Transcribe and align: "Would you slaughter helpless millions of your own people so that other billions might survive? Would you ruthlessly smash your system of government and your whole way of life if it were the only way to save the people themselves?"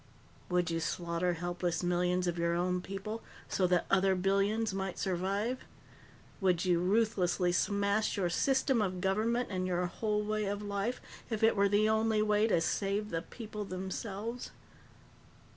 "Would 0.49 0.71
you 0.71 0.79
slaughter 0.79 1.33
helpless 1.33 1.83
millions 1.83 2.25
of 2.25 2.39
your 2.39 2.55
own 2.55 2.81
people 2.81 3.21
so 3.47 3.67
that 3.67 3.85
other 3.91 4.15
billions 4.15 4.73
might 4.73 4.97
survive? 4.97 5.59
Would 6.39 6.65
you 6.65 6.79
ruthlessly 6.79 7.51
smash 7.51 8.17
your 8.17 8.27
system 8.31 8.81
of 8.81 8.99
government 8.99 9.49
and 9.51 9.67
your 9.67 9.85
whole 9.85 10.23
way 10.23 10.45
of 10.45 10.63
life 10.63 11.01
if 11.29 11.43
it 11.43 11.55
were 11.55 11.69
the 11.69 11.87
only 11.87 12.23
way 12.23 12.47
to 12.47 12.61
save 12.61 13.11
the 13.11 13.21
people 13.21 13.63
themselves?" 13.63 14.49